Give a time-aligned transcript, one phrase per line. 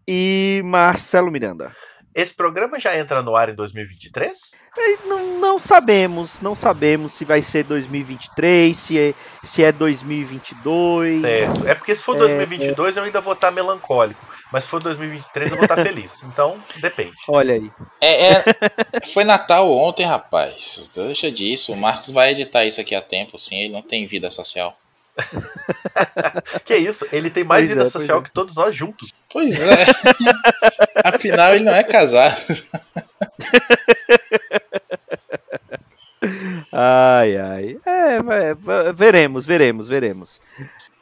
[0.08, 1.72] e Marcelo Miranda.
[2.18, 4.56] Esse programa já entra no ar em 2023?
[4.76, 11.22] É, Não, não sabemos, não sabemos se vai ser 2023, se é, se é 2022.
[11.22, 11.68] Certo.
[11.68, 14.20] É porque se for É, 2022 eu ainda vou estar melancólico.
[14.52, 16.24] Mas se for 2023 eu vou estar feliz.
[16.28, 17.14] Então, depende.
[17.28, 17.72] Olha aí.
[18.02, 18.44] É, é-
[19.14, 20.90] foi Natal ontem, rapaz.
[20.96, 21.72] Deixa disso.
[21.72, 23.58] O Marcos vai editar isso aqui a tempo, sim.
[23.60, 24.76] Ele não tem vida social.
[26.66, 27.06] Que isso?
[27.12, 28.24] Ele tem mais Pois vida é, social é.
[28.24, 29.14] que todos nós juntos.
[29.32, 29.86] Pois é.
[31.04, 32.38] Afinal, ele não é casado.
[36.72, 37.80] Ai, ai.
[37.86, 38.20] É,
[38.94, 40.42] veremos, veremos, veremos.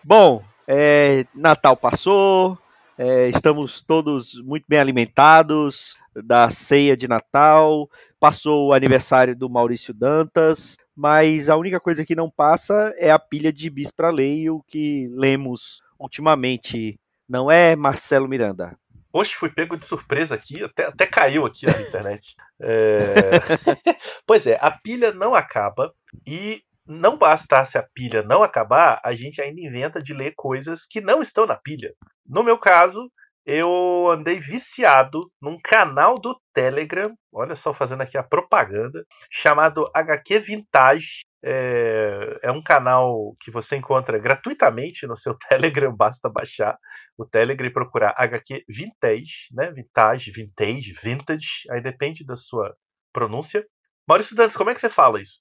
[0.03, 2.57] Bom, é, Natal passou,
[2.97, 7.89] é, estamos todos muito bem alimentados da ceia de Natal,
[8.19, 13.19] passou o aniversário do Maurício Dantas, mas a única coisa que não passa é a
[13.19, 18.77] pilha de bis para ler, o que lemos ultimamente, não é, Marcelo Miranda?
[19.11, 22.35] Hoje fui pego de surpresa aqui, até, até caiu aqui na internet.
[22.59, 23.31] É...
[24.27, 25.93] pois é, a pilha não acaba
[26.27, 31.01] e não bastasse a pilha não acabar, a gente ainda inventa de ler coisas que
[31.01, 31.93] não estão na pilha.
[32.25, 33.11] No meu caso,
[33.45, 40.39] eu andei viciado num canal do Telegram, olha só fazendo aqui a propaganda, chamado HQ
[40.39, 41.21] Vintage.
[41.43, 46.75] É, é um canal que você encontra gratuitamente no seu Telegram, basta baixar
[47.17, 49.71] o Telegram e procurar HQ Vintage, né?
[49.71, 52.75] Vintage, Vintage, Vintage, aí depende da sua
[53.13, 53.63] pronúncia.
[54.07, 55.39] Maurício Dantas, como é que você fala isso?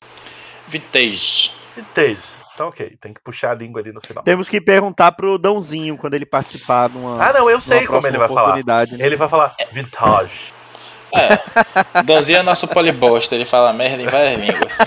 [0.67, 1.53] Vintage.
[1.77, 2.35] Vintage.
[2.55, 4.23] Então, ok, tem que puxar a língua ali no final.
[4.23, 8.07] Temos que perguntar pro Dãozinho quando ele participar de uma, Ah, não, eu sei como
[8.07, 8.43] ele vai falar.
[8.43, 9.05] oportunidade, né?
[9.05, 10.53] Ele vai falar Vintage.
[11.15, 12.03] É.
[12.03, 13.35] Danzinho é nosso polibosta.
[13.35, 14.73] Ele fala merda em várias línguas.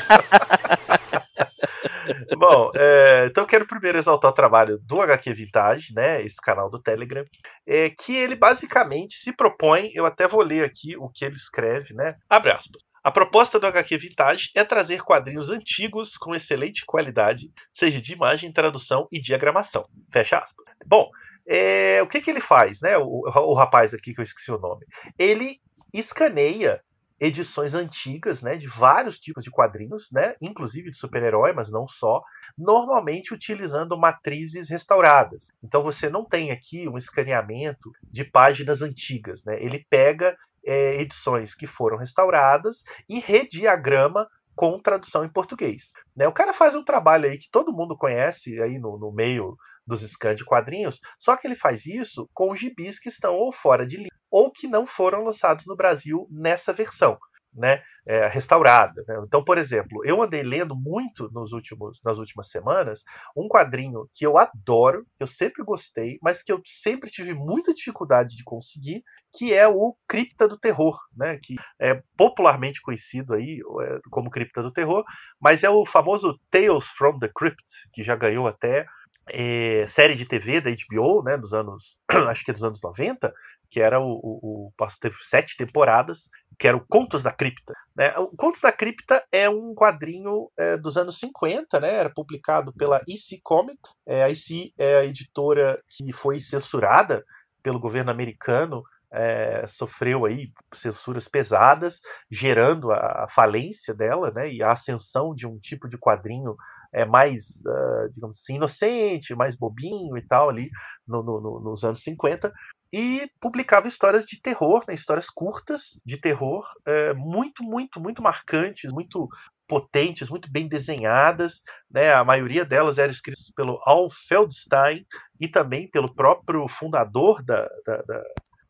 [2.38, 6.22] Bom, é, então eu quero primeiro exaltar o trabalho do HQ Vintage, né?
[6.22, 7.26] Esse canal do Telegram,
[7.66, 11.94] é, que ele basicamente se propõe, eu até vou ler aqui o que ele escreve,
[11.94, 12.16] né?
[12.30, 12.82] Abre aspas.
[13.08, 18.52] A proposta do HQ Vintage é trazer quadrinhos antigos com excelente qualidade, seja de imagem,
[18.52, 19.88] tradução e diagramação.
[20.12, 20.66] Fecha aspas.
[20.86, 21.10] Bom,
[21.48, 22.98] é, o que, que ele faz, né?
[22.98, 24.86] O, o rapaz aqui que eu esqueci o nome.
[25.18, 25.62] Ele
[25.94, 26.82] escaneia
[27.18, 32.22] edições antigas, né, de vários tipos de quadrinhos, né, inclusive de super-herói, mas não só,
[32.58, 35.48] normalmente utilizando matrizes restauradas.
[35.64, 39.58] Então você não tem aqui um escaneamento de páginas antigas, né?
[39.64, 45.94] Ele pega é, edições que foram restauradas e rediagrama com tradução em português.
[46.16, 46.28] Né?
[46.28, 49.56] O cara faz um trabalho aí que todo mundo conhece aí no, no meio
[49.86, 53.88] dos scans de quadrinhos, só que ele faz isso com gibis que estão ou fora
[53.88, 57.18] de linha ou que não foram lançados no Brasil nessa versão,
[57.58, 59.04] né, é, restaurada.
[59.08, 59.20] Né?
[59.24, 63.04] Então, por exemplo, eu andei lendo muito nos últimos, nas últimas semanas
[63.36, 68.36] um quadrinho que eu adoro, eu sempre gostei, mas que eu sempre tive muita dificuldade
[68.36, 69.04] de conseguir,
[69.36, 74.64] que é o Cripta do Terror, né, que é popularmente conhecido aí é, como Cripta
[74.64, 75.04] do Terror,
[75.40, 77.64] mas é o famoso Tales from the Crypt,
[77.94, 78.86] que já ganhou até
[79.30, 81.98] é, série de TV da HBO, né, dos anos,
[82.30, 83.34] acho que é dos anos 90,
[83.70, 87.74] que era o, o, o teve sete temporadas, que era o Contos da Cripta.
[87.96, 88.18] Né?
[88.18, 91.94] O Contos da Cripta é um quadrinho é, dos anos 50, né?
[91.96, 93.92] Era publicado pela EC Comics.
[94.06, 97.24] É, a EC é a editora que foi censurada
[97.62, 104.62] pelo governo americano é, sofreu aí censuras pesadas, gerando a, a falência dela, né, e
[104.62, 106.56] a ascensão de um tipo de quadrinho
[106.94, 110.70] é, mais, uh, digamos assim, inocente, mais bobinho e tal, ali
[111.08, 112.52] no, no, nos anos 50,
[112.92, 118.92] e publicava histórias de terror, né, histórias curtas de terror, é, muito, muito, muito marcantes,
[118.92, 119.28] muito
[119.68, 121.62] potentes, muito bem desenhadas.
[121.92, 125.06] Né, a maioria delas eram escritas pelo Al Feldstein
[125.40, 128.24] e também pelo próprio fundador da, da, da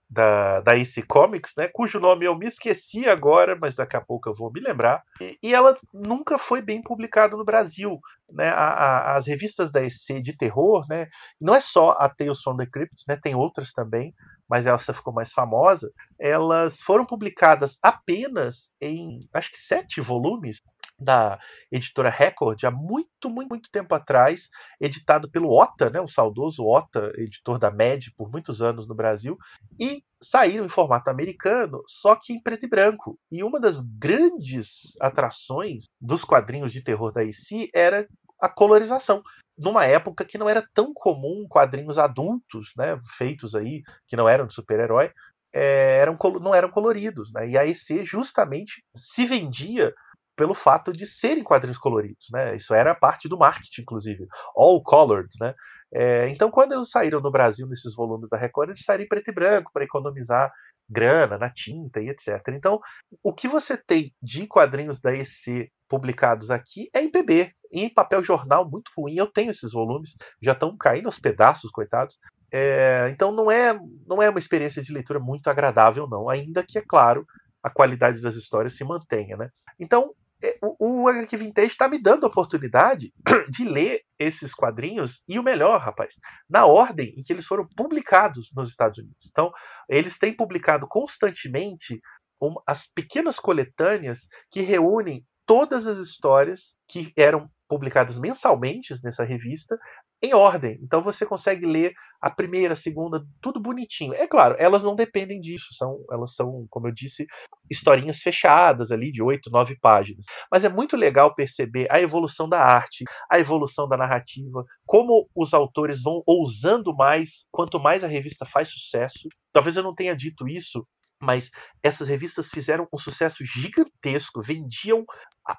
[0.10, 4.30] da, da AC Comics, né, cujo nome eu me esqueci agora, mas daqui a pouco
[4.30, 5.04] eu vou me lembrar.
[5.22, 8.00] E, e ela nunca foi bem publicada no Brasil.
[8.30, 11.08] Né, a, a, as revistas da EC de terror, né,
[11.40, 14.14] não é só a Tales from the Crypt, né, tem outras também,
[14.50, 15.92] mas essa ficou mais famosa.
[16.20, 20.58] Elas foram publicadas apenas em, acho que sete volumes,
[21.00, 21.40] da
[21.72, 24.50] editora Record há muito, muito, muito tempo atrás,
[24.80, 29.38] editado pelo Ota, né, o saudoso Ota, editor da MED por muitos anos no Brasil,
[29.80, 33.20] e saíram em formato americano, só que em preto e branco.
[33.32, 38.08] E uma das grandes atrações dos quadrinhos de terror da IC era
[38.42, 39.22] a colorização.
[39.58, 44.46] Numa época que não era tão comum quadrinhos adultos, né, feitos aí, que não eram
[44.46, 45.12] de super-herói,
[45.54, 47.32] é, eram, não eram coloridos.
[47.34, 47.50] Né?
[47.50, 49.94] E a EC justamente se vendia
[50.38, 52.56] pelo fato de serem quadrinhos coloridos, né?
[52.56, 55.54] Isso era parte do marketing, inclusive, all colored, né?
[55.92, 59.30] É, então, quando eles saíram no Brasil nesses volumes da Record, eles saíram em preto
[59.30, 60.52] e branco para economizar
[60.90, 62.42] grana na tinta e etc.
[62.50, 62.80] Então,
[63.24, 68.24] o que você tem de quadrinhos da EC publicados aqui é em PB, em papel
[68.24, 69.16] jornal muito ruim.
[69.16, 72.18] Eu tenho esses volumes, já estão caindo aos pedaços, coitados.
[72.52, 76.78] É, então, não é, não é uma experiência de leitura muito agradável, não, ainda que,
[76.78, 77.26] é claro,
[77.64, 79.50] a qualidade das histórias se mantenha, né?
[79.80, 80.14] Então,
[80.62, 83.12] o, o HQ Vintage está me dando a oportunidade
[83.50, 86.16] de ler esses quadrinhos e o melhor, rapaz,
[86.50, 89.28] na ordem em que eles foram publicados nos Estados Unidos.
[89.30, 89.52] Então,
[89.90, 92.00] eles têm publicado constantemente
[92.42, 99.78] um, as pequenas coletâneas que reúnem todas as histórias que eram publicadas mensalmente nessa revista
[100.22, 100.80] em ordem.
[100.82, 104.14] Então você consegue ler a primeira, a segunda, tudo bonitinho.
[104.14, 107.28] É claro, elas não dependem disso, são, elas são, como eu disse,
[107.70, 110.26] historinhas fechadas ali de oito, nove páginas.
[110.52, 115.54] Mas é muito legal perceber a evolução da arte, a evolução da narrativa, como os
[115.54, 119.30] autores vão ousando mais, quanto mais a revista faz sucesso.
[119.54, 120.86] Talvez eu não tenha dito isso
[121.22, 121.50] mas
[121.82, 125.06] essas revistas fizeram um sucesso gigantesco, vendiam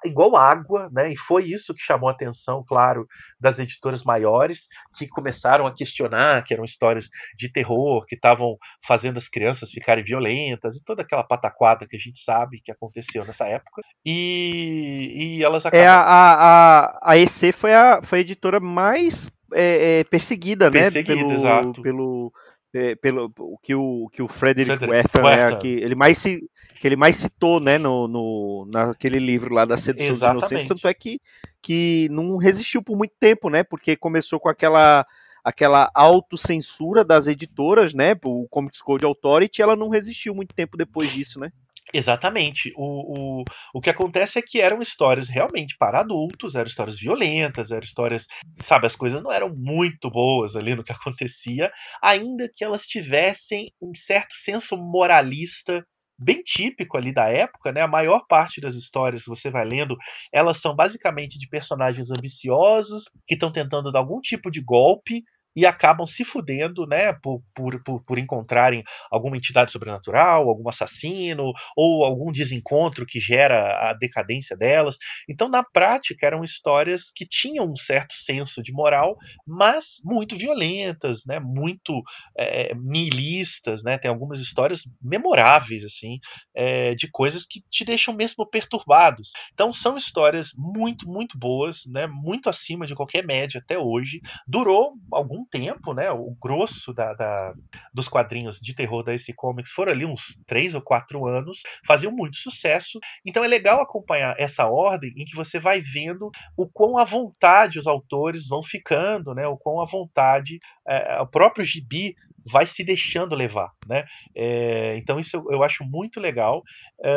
[0.05, 1.11] igual água, né?
[1.11, 3.07] E foi isso que chamou a atenção, claro,
[3.39, 9.17] das editoras maiores, que começaram a questionar que eram histórias de terror, que estavam fazendo
[9.17, 13.47] as crianças ficarem violentas e toda aquela pataquada que a gente sabe que aconteceu nessa
[13.47, 13.81] época.
[14.05, 15.83] E, e elas acabaram...
[15.83, 21.15] É, a, a, a EC foi a, foi a editora mais é, é, perseguida, perseguida,
[21.15, 21.21] né?
[21.21, 21.81] Pelo, exato.
[21.81, 22.33] pelo
[22.73, 23.31] é, pelo
[23.61, 26.49] que o que o Frederick Werther, né, que ele mais se
[26.79, 30.87] que ele mais citou, né, no, no naquele livro lá da Sedução dos Inocentes, tanto
[30.87, 31.19] é que
[31.61, 35.05] que não resistiu por muito tempo, né, porque começou com aquela
[35.43, 41.11] aquela autocensura das editoras, né, o Comics Code Authority, ela não resistiu muito tempo depois
[41.11, 41.51] disso, né?
[41.93, 42.71] Exatamente.
[42.75, 43.43] O, o,
[43.73, 48.27] o que acontece é que eram histórias realmente para adultos, eram histórias violentas, eram histórias.
[48.59, 51.71] Sabe, as coisas não eram muito boas ali no que acontecia,
[52.01, 55.83] ainda que elas tivessem um certo senso moralista
[56.21, 57.81] bem típico ali da época, né?
[57.81, 59.95] A maior parte das histórias que você vai lendo,
[60.33, 65.23] elas são basicamente de personagens ambiciosos que estão tentando dar algum tipo de golpe
[65.59, 71.51] e acabam se fudendo, né, por, por, por, por, encontrarem alguma entidade sobrenatural, algum assassino,
[71.75, 74.95] ou algum desencontro que gera a decadência delas.
[75.27, 81.23] Então, na prática, eram histórias que tinham um certo senso de moral, mas muito violentas,
[81.27, 82.01] né, muito
[82.37, 86.19] é, nihilistas, né, tem algumas histórias memoráveis, assim,
[86.55, 89.31] é, de coisas que te deixam mesmo perturbados.
[89.53, 94.21] Então, são histórias muito, muito boas, né, muito acima de qualquer média até hoje.
[94.47, 96.11] Durou algum tempo, né?
[96.11, 97.53] O grosso da, da,
[97.93, 102.11] dos quadrinhos de terror da AC Comics foram ali uns três ou quatro anos, faziam
[102.11, 102.99] muito sucesso.
[103.25, 107.79] Então é legal acompanhar essa ordem em que você vai vendo o quão à vontade
[107.79, 109.47] os autores vão ficando, né?
[109.47, 112.15] O quão à vontade é, o próprio gibi
[112.45, 114.05] vai se deixando levar, né?
[114.35, 116.63] É, então isso eu, eu, acho muito legal
[117.03, 117.11] é,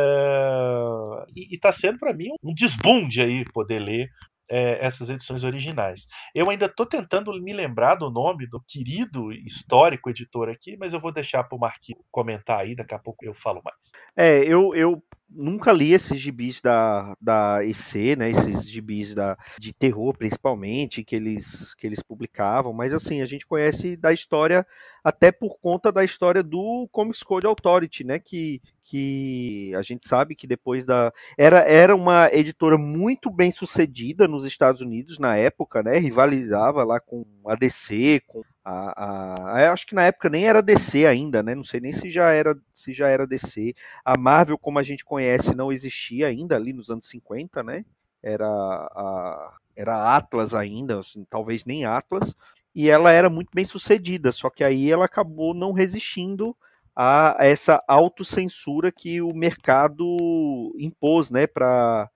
[1.34, 4.08] e está sendo para mim um desbunde aí poder ler
[4.52, 6.06] é, essas edições originais.
[6.34, 11.00] Eu ainda estou tentando me lembrar do nome do querido histórico editor aqui, mas eu
[11.00, 13.90] vou deixar para o Marquinhos comentar aí, daqui a pouco eu falo mais.
[14.14, 15.02] É, eu, eu
[15.34, 18.30] nunca li esses gibis da, da EC, né?
[18.30, 23.46] Esses gibis da, de terror, principalmente, que eles, que eles publicavam, mas assim, a gente
[23.46, 24.66] conhece da história
[25.02, 28.18] até por conta da história do Comics Code Authority, né?
[28.18, 31.12] Que, que a gente sabe que depois da.
[31.36, 35.98] Era, era uma editora muito bem sucedida nos Estados Unidos na época, né?
[35.98, 41.06] Rivalizava lá com a DC, com a, a, acho que na época nem era DC
[41.06, 41.54] ainda, né?
[41.54, 43.74] Não sei nem se já era se já era DC.
[44.04, 47.84] A Marvel, como a gente conhece, não existia ainda ali nos anos 50, né?
[48.22, 52.34] Era a, era Atlas ainda, assim, talvez nem Atlas.
[52.74, 56.56] E ela era muito bem sucedida, só que aí ela acabou não resistindo
[56.94, 62.08] a essa autocensura que o mercado impôs, né, para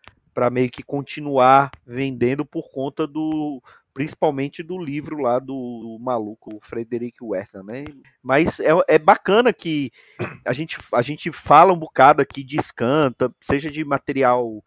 [0.50, 3.62] meio que continuar vendendo por conta do
[3.96, 7.82] principalmente do livro lá do, do maluco Frederick Werther, né?
[8.22, 9.90] Mas é, é, bacana que
[10.44, 14.62] a gente, a gente fala um bocado aqui de escanta, seja de material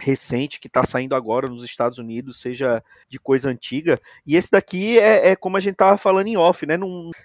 [0.00, 4.00] recente que está saindo agora nos Estados Unidos, seja de coisa antiga.
[4.26, 6.78] E esse daqui é, é como a gente estava falando em off, né?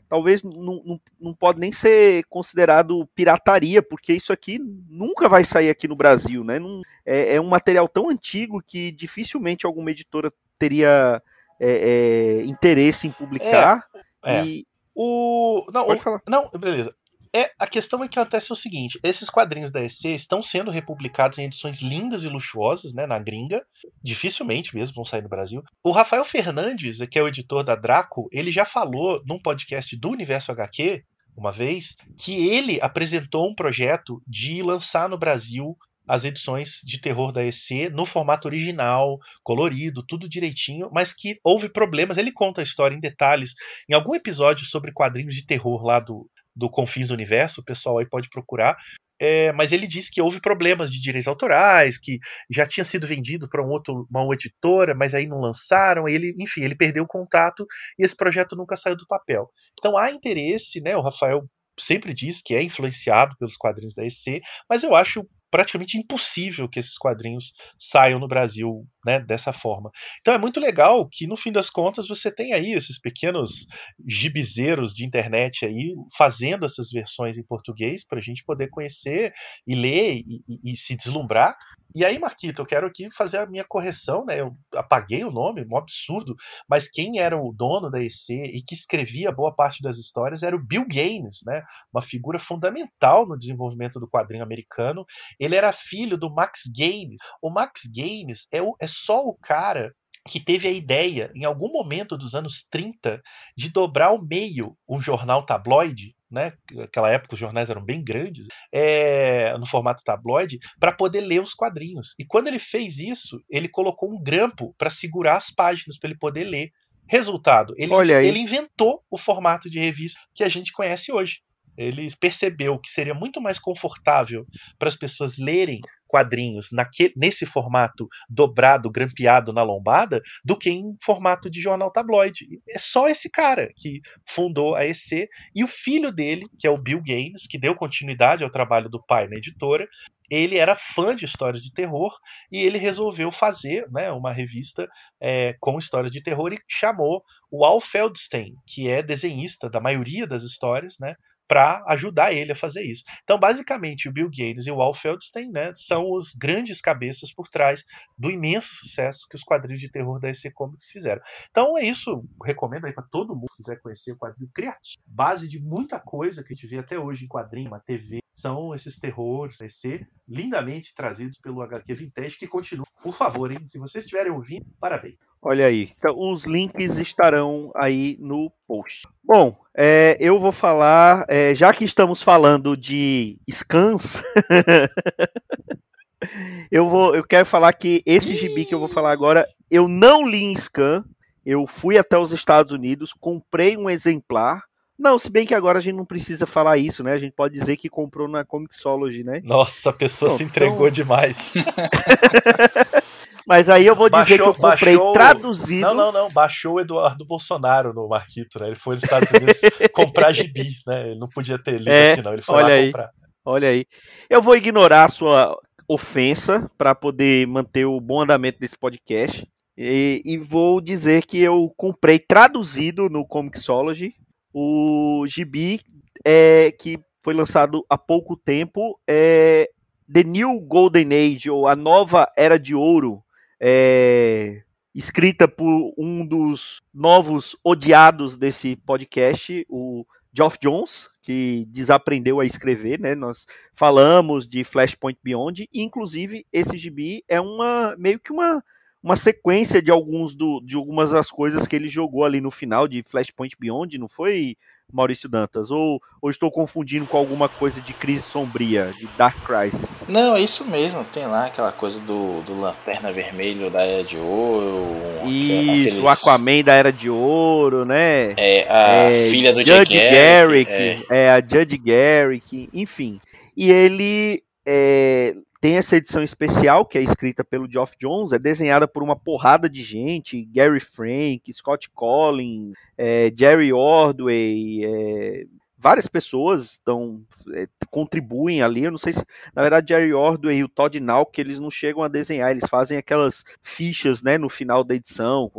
[0.10, 5.70] Talvez não, não, não pode nem ser considerado pirataria, porque isso aqui nunca vai sair
[5.70, 6.60] aqui no Brasil, né?
[7.06, 10.30] É, é um material tão antigo que dificilmente alguma editora
[10.62, 11.22] teria
[11.60, 13.84] é, é, interesse em publicar.
[14.24, 16.22] É, e o não, pode o, falar.
[16.28, 16.94] Não, beleza.
[17.34, 21.40] É, a questão é que acontece o seguinte: esses quadrinhos da EC estão sendo republicados
[21.40, 23.66] em edições lindas e luxuosas, né, na gringa.
[24.04, 25.64] Dificilmente mesmo vão sair no Brasil.
[25.84, 30.10] O Rafael Fernandes, que é o editor da Draco, ele já falou num podcast do
[30.10, 31.04] Universo HQ,
[31.36, 35.76] uma vez, que ele apresentou um projeto de lançar no Brasil
[36.08, 41.70] as edições de terror da EC no formato original, colorido, tudo direitinho, mas que houve
[41.70, 42.18] problemas.
[42.18, 43.54] Ele conta a história em detalhes
[43.90, 47.98] em algum episódio sobre quadrinhos de terror lá do, do Confins do Universo, o pessoal
[47.98, 48.78] aí pode procurar.
[49.24, 52.18] É, mas ele disse que houve problemas de direitos autorais, que
[52.50, 56.10] já tinha sido vendido para um outro, uma editora, mas aí não lançaram.
[56.10, 57.68] Ele, enfim, ele perdeu o contato
[58.00, 59.48] e esse projeto nunca saiu do papel.
[59.80, 60.98] Então há interesse, né?
[60.98, 61.48] O Rafael
[61.80, 66.80] sempre diz que é influenciado pelos quadrinhos da EC, mas eu acho praticamente impossível que
[66.80, 69.92] esses quadrinhos saiam no Brasil né, dessa forma.
[70.20, 73.66] Então é muito legal que, no fim das contas, você tem aí esses pequenos
[74.08, 79.34] gibizeiros de internet aí fazendo essas versões em português para a gente poder conhecer
[79.68, 81.56] e ler e, e, e se deslumbrar.
[81.94, 84.40] E aí, Marquito, eu quero aqui fazer a minha correção, né?
[84.40, 86.36] Eu apaguei o nome, um absurdo,
[86.68, 90.56] mas quem era o dono da EC e que escrevia boa parte das histórias era
[90.56, 91.62] o Bill Gaines, né?
[91.94, 95.06] Uma figura fundamental no desenvolvimento do quadrinho americano.
[95.38, 97.18] Ele era filho do Max Gaines.
[97.42, 99.94] O Max Gaines é, o, é só o cara
[100.28, 103.20] que teve a ideia, em algum momento dos anos 30,
[103.58, 106.54] de dobrar ao meio um jornal tabloide né?
[106.72, 111.54] Naquela época os jornais eram bem grandes, é, no formato tabloide, para poder ler os
[111.54, 112.16] quadrinhos.
[112.18, 116.18] E quando ele fez isso, ele colocou um grampo para segurar as páginas para ele
[116.18, 116.72] poder ler.
[117.10, 117.94] Resultado, ele,
[118.26, 121.40] ele inventou o formato de revista que a gente conhece hoje.
[121.78, 124.46] Ele percebeu que seria muito mais confortável
[124.80, 126.70] para as pessoas lerem quadrinhos
[127.16, 132.46] nesse formato dobrado, grampeado na lombada, do que em formato de jornal tabloide.
[132.70, 136.78] É só esse cara que fundou a EC e o filho dele, que é o
[136.78, 139.88] Bill Gaines, que deu continuidade ao trabalho do pai na editora,
[140.30, 142.18] ele era fã de histórias de terror
[142.50, 144.88] e ele resolveu fazer né, uma revista
[145.20, 150.26] é, com histórias de terror e chamou o Al Feldstein, que é desenhista da maioria
[150.26, 151.16] das histórias, né,
[151.52, 153.04] para ajudar ele a fazer isso.
[153.26, 157.50] Então, basicamente, o Bill Gates e o Al Feldstein né, são os grandes cabeças por
[157.50, 157.84] trás
[158.18, 161.22] do imenso sucesso que os quadrinhos de terror da EC Comics fizeram.
[161.50, 165.50] Então é isso, recomendo aí para todo mundo que quiser conhecer o quadrinho criativo, base
[165.50, 168.98] de muita coisa que a gente vê até hoje em quadrinho, uma TV, são esses
[168.98, 172.86] terrores da EC, lindamente trazidos pelo HQ Vintage, que continua.
[173.02, 175.16] Por favor, hein, se vocês estiverem ouvindo, parabéns.
[175.42, 175.90] Olha aí.
[175.98, 179.08] Então, os links estarão aí no post.
[179.24, 184.22] Bom, é, eu vou falar, é, já que estamos falando de scans,
[186.72, 190.24] eu vou, eu quero falar que esse gibi que eu vou falar agora, eu não
[190.24, 191.04] li em scan.
[191.44, 194.62] Eu fui até os Estados Unidos, comprei um exemplar.
[195.02, 197.14] Não, se bem que agora a gente não precisa falar isso, né?
[197.14, 199.42] A gente pode dizer que comprou na Comixology, né?
[199.44, 200.92] Nossa, a pessoa Pronto, se entregou então...
[200.92, 201.52] demais.
[203.48, 205.14] Mas aí eu vou dizer baixou, que eu comprei baixou...
[205.14, 205.82] traduzido.
[205.82, 206.30] Não, não, não.
[206.30, 208.68] Baixou o Eduardo Bolsonaro no Marquito, né?
[208.68, 209.60] Ele foi nos Estados Unidos
[209.92, 211.10] comprar gibi, né?
[211.10, 212.34] Ele não podia ter lido é, aqui, não.
[212.34, 213.10] Ele foi olha lá aí, comprar.
[213.44, 213.86] Olha aí.
[214.30, 219.48] Eu vou ignorar a sua ofensa para poder manter o bom andamento desse podcast.
[219.76, 224.14] E, e, vou dizer que eu comprei traduzido no Comixology
[224.54, 225.82] o gibi
[226.26, 229.70] é, que foi lançado há pouco tempo é
[230.12, 233.24] The New Golden Age, ou A Nova Era de Ouro,
[233.62, 234.62] é,
[234.94, 243.00] escrita por um dos novos odiados desse podcast, o Geoff Jones, que desaprendeu a escrever,
[243.00, 243.16] né?
[243.16, 248.64] Nós falamos de Flashpoint Beyond, e inclusive esse gibi é uma meio que uma,
[249.04, 252.88] uma sequência de alguns do, de algumas das coisas que ele jogou ali no final
[252.88, 254.56] de Flashpoint Beyond, não foi,
[254.94, 255.72] Maurício Dantas?
[255.72, 260.04] Ou, ou estou confundindo com alguma coisa de crise sombria, de Dark Crisis?
[260.08, 261.04] Não, é isso mesmo.
[261.06, 264.86] Tem lá aquela coisa do, do Lanterna Vermelho da Era de Ouro.
[265.26, 266.00] Isso, aqueles...
[266.00, 268.34] o Aquaman da Era de Ouro, né?
[268.38, 270.16] É, a é, filha do Judge Garrick.
[270.16, 271.06] Garrick é.
[271.10, 271.32] é.
[271.32, 273.20] a Judge Garrick, enfim.
[273.56, 278.88] E ele é, tem essa edição especial, que é escrita pelo Geoff Jones, é desenhada
[278.88, 285.46] por uma porrada de gente, Gary Frank, Scott Collins, é, Jerry Ordway, é,
[285.78, 288.84] várias pessoas estão é, contribuem ali.
[288.84, 289.26] Eu não sei se,
[289.56, 292.98] na verdade, Jerry Ordway e o Todd Nauk, eles não chegam a desenhar, eles fazem
[292.98, 295.50] aquelas fichas, né, no final da edição,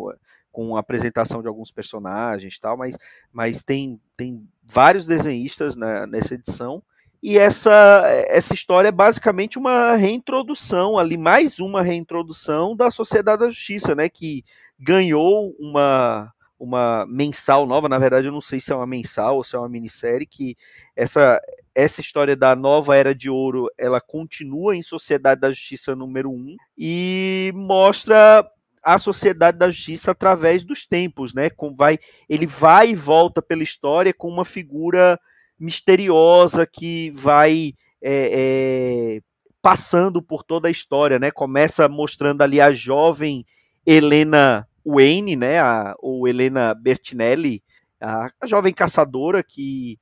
[0.50, 2.76] com, a apresentação de alguns personagens, tal.
[2.76, 2.96] Mas,
[3.32, 6.82] mas tem tem vários desenhistas na, nessa edição.
[7.22, 13.48] E essa, essa história é basicamente uma reintrodução ali, mais uma reintrodução da Sociedade da
[13.48, 14.08] Justiça, né?
[14.08, 14.44] Que
[14.76, 19.44] ganhou uma, uma mensal nova, na verdade eu não sei se é uma mensal ou
[19.44, 20.56] se é uma minissérie, que
[20.96, 21.40] essa,
[21.72, 26.56] essa história da nova Era de Ouro, ela continua em Sociedade da Justiça número 1
[26.76, 28.44] e mostra
[28.82, 31.50] a Sociedade da Justiça através dos tempos, né?
[31.50, 35.20] Com, vai, ele vai e volta pela história com uma figura
[35.62, 39.20] misteriosa que vai é, é,
[39.62, 41.30] passando por toda a história, né?
[41.30, 43.46] Começa mostrando ali a jovem
[43.86, 45.60] Helena Wayne, né?
[45.60, 47.62] A, ou Helena Bertinelli,
[48.00, 50.00] a, a jovem caçadora que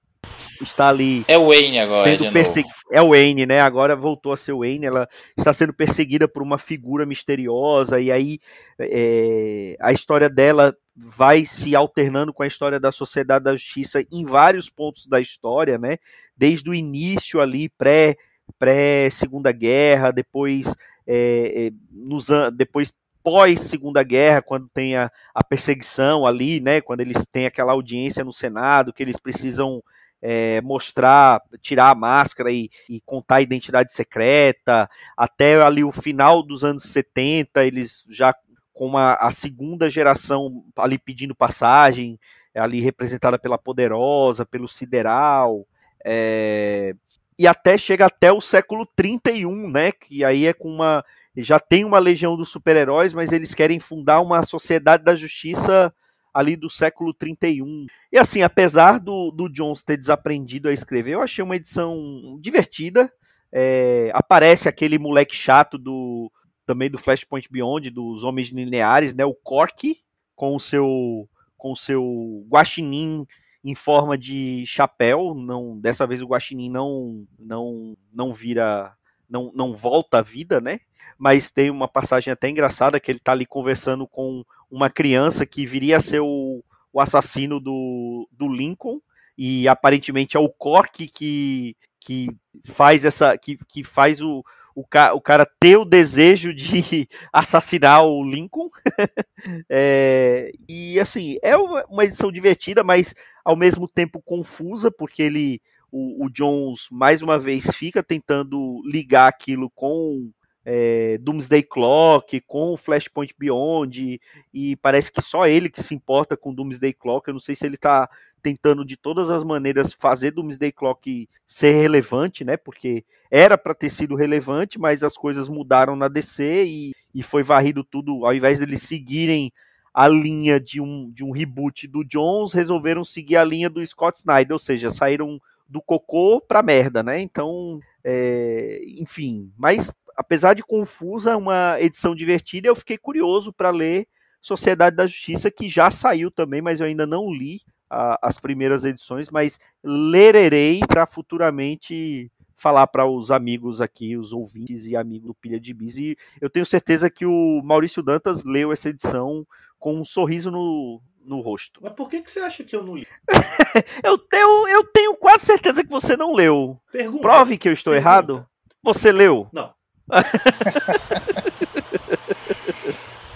[0.62, 1.24] está ali.
[1.26, 2.10] É o Wayne agora.
[2.10, 2.68] Sendo persegu...
[2.92, 3.60] É o Wayne, né?
[3.60, 4.86] Agora voltou a ser o Wayne.
[4.86, 8.38] Ela está sendo perseguida por uma figura misteriosa, e aí
[8.78, 14.24] é, a história dela vai se alternando com a história da Sociedade da Justiça em
[14.24, 15.96] vários pontos da história, né?
[16.36, 18.16] Desde o início ali, pré,
[18.58, 20.74] pré Segunda Guerra, depois
[21.06, 22.92] é, é nos, depois
[23.22, 26.80] pós Segunda Guerra, quando tem a, a, perseguição ali, né?
[26.80, 29.82] Quando eles têm aquela audiência no Senado, que eles precisam
[30.22, 36.42] é, mostrar, tirar a máscara e, e, contar a identidade secreta, até ali o final
[36.42, 38.34] dos anos 70, eles já
[38.72, 42.18] com a, a segunda geração ali pedindo passagem,
[42.54, 45.66] ali representada pela Poderosa, pelo Sideral,
[46.04, 46.94] é,
[47.38, 49.92] e até chega até o século 31, né?
[49.92, 51.02] Que aí é com uma.
[51.36, 55.90] Já tem uma legião dos super-heróis, mas eles querem fundar uma sociedade da justiça
[56.32, 57.86] ali do século 31.
[58.12, 63.12] E assim, apesar do, do Jones ter desaprendido a escrever, eu achei uma edição divertida.
[63.52, 66.30] É, aparece aquele moleque chato do,
[66.64, 69.24] também do Flashpoint Beyond, dos Homens Lineares, né?
[69.24, 69.96] O Cork,
[70.36, 73.26] com o seu com o seu guaxinim
[73.62, 78.96] em forma de chapéu, não, dessa vez o guaxinim não não não vira
[79.30, 80.80] não, não volta à vida, né?
[81.16, 85.66] Mas tem uma passagem até engraçada que ele tá ali conversando com uma criança que
[85.66, 86.62] viria a ser o,
[86.92, 89.00] o assassino do, do Lincoln
[89.38, 92.28] e aparentemente é o Cork que que
[92.64, 94.42] faz essa que, que faz o,
[94.74, 98.70] o, ca o cara ter o desejo de assassinar o Lincoln.
[99.68, 103.14] é, e assim, é uma edição divertida, mas
[103.44, 105.62] ao mesmo tempo confusa, porque ele.
[105.90, 110.30] O, o Jones mais uma vez fica tentando ligar aquilo com
[110.64, 114.20] é, Doomsday Clock, com Flashpoint Beyond, e,
[114.52, 117.28] e, parece que só ele que se importa com Doomsday Clock.
[117.28, 118.08] Eu não sei se ele está
[118.42, 122.56] tentando de todas as maneiras fazer Doomsday Clock ser relevante, né?
[122.56, 127.42] Porque era para ter sido relevante, mas as coisas mudaram na DC e, e foi
[127.42, 129.52] varrido tudo, ao invés deles seguirem
[129.92, 134.18] a linha de um, de um reboot do Jones, resolveram seguir a linha do Scott
[134.18, 137.20] Snyder, ou seja, saíram do cocô pra merda, né?
[137.20, 144.06] Então, é, enfim, mas apesar de confusa, uma edição divertida, eu fiquei curioso para ler
[144.42, 148.84] Sociedade da Justiça, que já saiu também, mas eu ainda não li a, as primeiras
[148.84, 155.34] edições, mas lererei para futuramente falar para os amigos aqui, os ouvintes e amigos do
[155.34, 155.96] Pilha de Bis.
[155.96, 159.46] E eu tenho certeza que o Maurício Dantas leu essa edição
[159.78, 161.00] com um sorriso no,
[161.30, 161.80] no rosto.
[161.82, 163.06] Mas por que, que você acha que eu não li?
[164.02, 166.76] eu, tenho, eu tenho quase certeza que você não leu.
[166.90, 167.22] Pergunta.
[167.22, 168.10] Prove que eu estou Pergunta.
[168.10, 168.46] errado.
[168.82, 169.48] Você leu?
[169.52, 169.72] Não.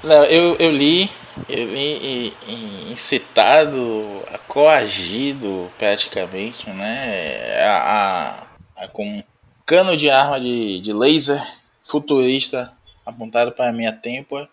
[0.03, 1.11] Não, eu, eu li,
[1.49, 2.35] eu li
[2.91, 7.63] incitado, coagido praticamente, né?
[7.63, 7.79] A,
[8.77, 9.25] a, a, com
[9.65, 11.43] cano de arma de, de laser
[11.83, 12.71] futurista
[13.07, 14.47] apontado para a minha têmpora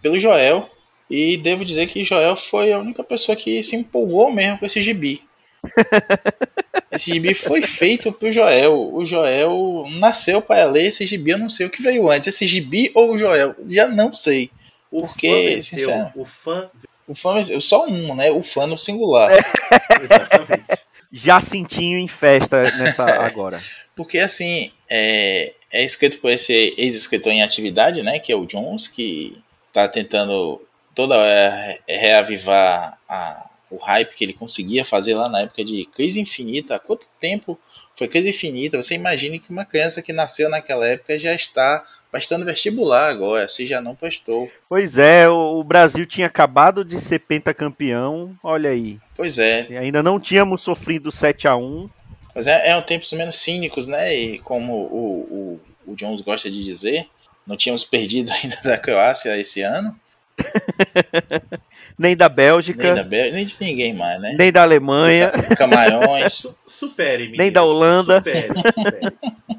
[0.00, 0.70] pelo Joel.
[1.10, 4.82] E devo dizer que Joel foi a única pessoa que se empolgou mesmo com esse
[4.82, 5.22] gibi.
[6.92, 8.94] esse gibi foi feito pro Joel.
[8.94, 11.30] O Joel nasceu para ler esse gibi.
[11.30, 13.54] Eu não sei o que veio antes, esse gibi ou o Joel.
[13.66, 14.50] Já não sei.
[14.90, 16.12] Porque, sinceramente.
[16.18, 16.70] O fã.
[17.06, 18.30] O fã só um, né?
[18.30, 19.32] O fã no singular.
[20.02, 20.88] Exatamente.
[21.10, 23.62] Jacintinho em festa nessa agora.
[23.96, 28.18] Porque assim, é, é escrito por esse ex-escritor em atividade, né?
[28.18, 29.38] Que é o Jones, que
[29.72, 30.60] tá tentando
[30.98, 36.18] toda hora reavivar a, o hype que ele conseguia fazer lá na época de Crise
[36.18, 36.74] Infinita.
[36.74, 37.56] Há quanto tempo
[37.94, 38.82] foi Crise Infinita?
[38.82, 43.64] Você imagine que uma criança que nasceu naquela época já está prestando vestibular agora, se
[43.64, 44.50] já não prestou.
[44.68, 48.98] Pois é, o Brasil tinha acabado de ser pentacampeão, olha aí.
[49.14, 49.68] Pois é.
[49.70, 51.88] E ainda não tínhamos sofrido 7 a 1
[52.34, 54.12] Mas é, é um tempos menos cínicos, né?
[54.12, 57.06] E como o, o, o Jones gosta de dizer,
[57.46, 59.94] não tínhamos perdido ainda da Croácia esse ano.
[61.98, 62.94] nem da Bélgica.
[62.94, 64.34] Nem, da Bélgica, nem de ninguém mais, né?
[64.38, 65.30] Nem da Alemanha.
[65.56, 66.46] Camarões.
[66.66, 68.18] supere, Nem da Holanda.
[68.18, 69.16] Supere, supere.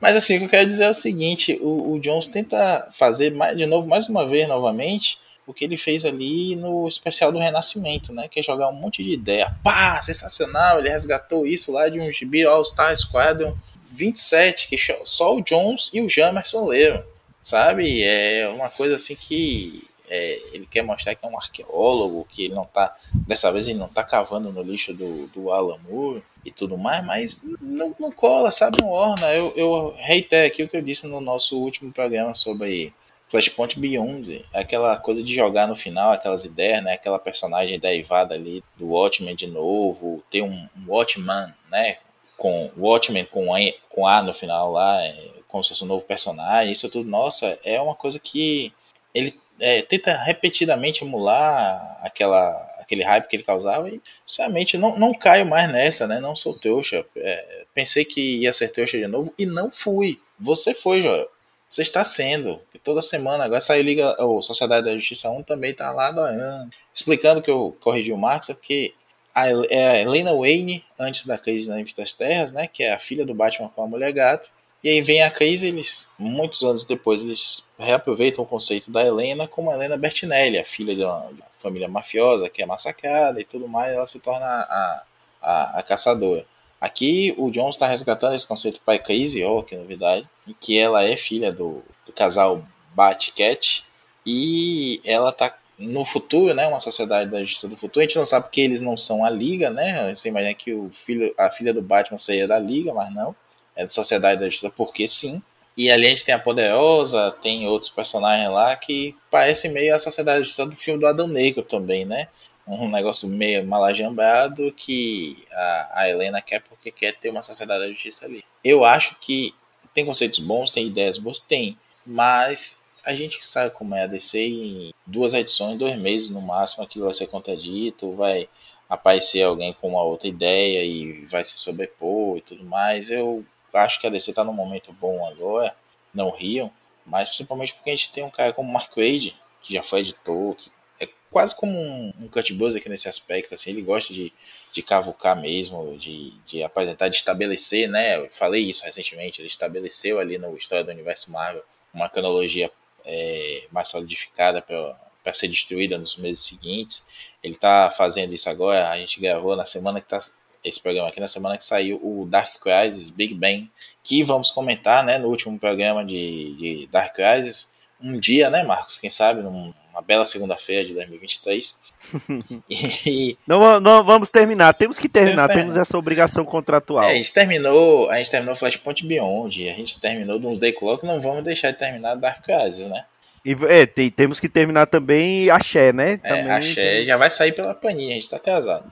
[0.00, 3.32] Mas assim, o que eu quero dizer é o seguinte: o, o Jones tenta fazer
[3.32, 7.38] mais, de novo, mais uma vez, novamente, o que ele fez ali no especial do
[7.38, 8.26] Renascimento, né?
[8.26, 9.54] Que é jogar um monte de ideia.
[9.62, 10.78] Pá, sensacional!
[10.78, 13.54] Ele resgatou isso lá de um gibi All-Star Squadron
[13.90, 17.02] 27, que só o Jones e o Jamerson leram,
[17.42, 18.02] sabe?
[18.02, 22.54] É uma coisa assim que é, ele quer mostrar que é um arqueólogo, que ele
[22.54, 22.96] não tá.
[23.14, 27.04] Dessa vez ele não tá cavando no lixo do, do Alan Moore e tudo mais,
[27.04, 28.78] mas não, não cola, sabe?
[28.82, 29.32] Não orna.
[29.32, 32.92] Eu, eu reitero aqui o que eu disse no nosso último programa sobre
[33.28, 36.94] Flashpoint Beyond, aquela coisa de jogar no final, aquelas ideias, né?
[36.94, 41.98] Aquela personagem derivada ali do Watchmen de novo, ter um, um Watchman, né?
[42.36, 45.14] Com Watchmen com a, com a no final lá, é,
[45.46, 48.72] como se fosse um novo personagem, isso tudo, nossa, é uma coisa que
[49.14, 55.12] ele é, tenta repetidamente emular aquela, aquele hype que ele causava e, sinceramente, não, não
[55.12, 56.18] caio mais nessa, né?
[56.18, 57.04] Não sou trouxa.
[57.16, 60.20] É, pensei que ia ser trouxa de novo e não fui.
[60.38, 61.30] Você foi, Joel.
[61.68, 62.60] Você está sendo.
[62.82, 66.70] Toda semana, agora saiu Liga, ou Sociedade da Justiça 1 também está lá doando.
[66.92, 68.94] Explicando que eu corrigi o Marcos, é porque
[69.34, 72.66] a, é Helena Wayne, antes da crise na Infinitas Terras, né?
[72.66, 74.50] Que é a filha do Batman com a mulher gato
[74.82, 79.46] e aí vem a crise, eles, muitos anos depois, eles reaproveitam o conceito da Helena
[79.46, 83.68] como a Helena Bertinelli, a filha de uma, família mafiosa que é massacrada e tudo
[83.68, 85.02] mais, ela se torna a,
[85.42, 86.46] a, a caçadora.
[86.80, 91.04] Aqui o John está resgatando esse conceito pai crise, oh, que novidade, em que ela
[91.04, 92.64] é filha do, do casal
[92.94, 93.84] Bat-Cat
[94.24, 98.00] e ela está no futuro, né, uma sociedade da justiça do futuro.
[98.00, 100.14] A gente não sabe porque eles não são a Liga, né?
[100.14, 103.34] Você imagina que o filho, a filha do Batman seria da Liga, mas não
[103.80, 105.42] é de Sociedade da Justiça, porque sim.
[105.76, 109.98] E ali a gente tem a Poderosa, tem outros personagens lá que parecem meio a
[109.98, 112.28] Sociedade da Justiça do filme do Adão Negro também, né?
[112.66, 117.88] Um negócio meio malajambrado que a, a Helena quer porque quer ter uma Sociedade da
[117.88, 118.44] Justiça ali.
[118.62, 119.54] Eu acho que
[119.94, 124.38] tem conceitos bons, tem ideias boas, tem, mas a gente sabe como é a DC
[124.38, 128.48] em duas edições, dois meses no máximo, aquilo vai ser contradito, vai
[128.88, 133.10] aparecer alguém com uma outra ideia e vai se sobrepor e tudo mais.
[133.10, 135.74] Eu acho que a DC tá num momento bom agora,
[136.12, 136.70] não riam,
[137.06, 140.54] mas principalmente porque a gente tem um cara como Mark Wade, que já foi editor,
[140.54, 144.32] que é quase como um, um Cut aqui nesse aspecto, assim, ele gosta de,
[144.72, 150.18] de cavucar mesmo, de, de apresentar, de estabelecer, né, eu falei isso recentemente, ele estabeleceu
[150.18, 152.70] ali no História do Universo Marvel uma cronologia
[153.04, 157.04] é, mais solidificada para ser destruída nos meses seguintes,
[157.42, 160.30] ele está fazendo isso agora, a gente gravou na semana que está
[160.64, 163.70] esse programa aqui na semana que saiu o Dark Crisis Big Bang,
[164.02, 167.70] que vamos comentar, né, no último programa de, de Dark Crisis,
[168.02, 171.78] um dia, né, Marcos, quem sabe, numa bela segunda-feira de 2023.
[172.70, 173.36] e...
[173.46, 177.04] não, não vamos terminar, temos que terminar, temos, temos essa obrigação contratual.
[177.04, 181.20] É, a gente terminou, a gente terminou Flashpoint Beyond, a gente terminou Doomsday Clock, não
[181.20, 183.04] vamos deixar de terminar Dark Crisis, né?
[183.44, 186.18] E é, tem, temos que terminar também Axé, né?
[186.18, 188.90] Também, é, Axé já vai sair pela paninha, a gente tá atrasado.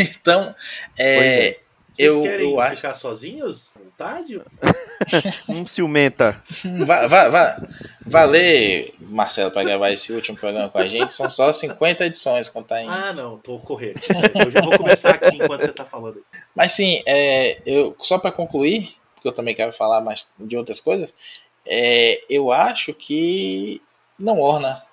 [0.00, 0.54] Então,
[0.98, 1.60] é, é.
[1.98, 3.00] Vocês eu, querem eu ficar acho...
[3.00, 3.72] sozinhos?
[3.74, 4.40] Vontade?
[5.48, 6.40] um ciumenta.
[6.86, 7.68] Vá, vá, vá.
[8.06, 11.12] Valer, Marcelo, para gravar esse último programa com a gente.
[11.12, 12.88] São só 50 edições, contar em.
[12.88, 14.00] Ah, não, tô correndo.
[14.44, 16.24] Eu já vou começar aqui enquanto você tá falando.
[16.54, 20.78] Mas sim, é, eu, só para concluir, porque eu também quero falar mais de outras
[20.78, 21.12] coisas,
[21.66, 23.82] é, eu acho que
[24.16, 24.84] não orna.